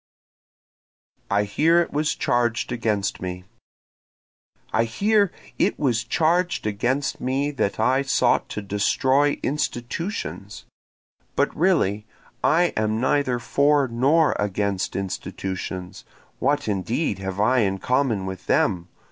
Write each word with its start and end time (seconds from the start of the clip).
I 1.29 1.43
Hear 1.43 1.79
It 1.79 1.93
Was 1.93 2.15
Charged 2.15 2.71
Against 2.71 3.21
Me 3.21 3.43
I 4.73 4.85
hear 4.85 5.31
it 5.59 5.77
was 5.77 6.03
charged 6.03 6.65
against 6.65 7.21
me 7.21 7.51
that 7.51 7.79
I 7.79 8.01
sought 8.01 8.49
to 8.49 8.63
destroy 8.63 9.33
institutions, 9.43 10.65
But 11.35 11.55
really 11.55 12.07
I 12.43 12.73
am 12.75 12.99
neither 12.99 13.37
for 13.37 13.87
nor 13.87 14.35
against 14.39 14.95
institutions, 14.95 16.03
(What 16.39 16.67
indeed 16.67 17.19
have 17.19 17.39
I 17.39 17.59
in 17.59 17.77
common 17.77 18.25
with 18.25 18.47
them? 18.47 18.87